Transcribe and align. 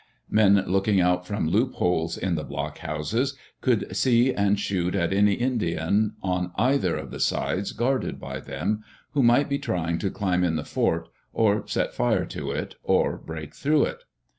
Men 0.31 0.63
looking 0.65 0.99
out 0.99 1.27
from 1.27 1.47
loopholes 1.47 2.17
in 2.17 2.33
the 2.33 2.43
block 2.43 2.79
houses 2.79 3.35
could 3.61 3.95
see 3.95 4.33
and 4.33 4.59
shoot 4.59 4.95
at 4.95 5.13
any 5.13 5.33
Indian, 5.33 6.15
on 6.23 6.51
either 6.55 6.97
of 6.97 7.11
the 7.11 7.19
sides 7.19 7.71
guarded 7.71 8.19
by 8.19 8.39
them, 8.39 8.83
who 9.11 9.21
might 9.21 9.47
be 9.47 9.59
trying 9.59 9.99
to 9.99 10.09
climb 10.09 10.43
in 10.43 10.55
the 10.55 10.65
fort, 10.65 11.07
or 11.33 11.67
set 11.67 11.93
fire 11.93 12.25
to 12.25 12.49
it, 12.49 12.77
or 12.81 13.15
break 13.15 13.53
through 13.53 13.83
it. 13.83 14.03